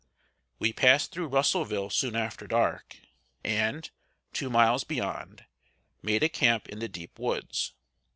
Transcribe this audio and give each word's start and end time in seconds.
We 0.57 0.73
passed 0.73 1.11
through 1.11 1.27
Russelville 1.27 1.91
soon 1.91 2.15
after 2.15 2.47
dark, 2.47 2.97
and, 3.43 3.87
two 4.33 4.49
miles 4.49 4.83
beyond, 4.83 5.45
made 6.01 6.23
a 6.23 6.27
camp 6.27 6.67
in 6.69 6.79
the 6.79 6.89
deep 6.89 7.19
woods. 7.19 7.73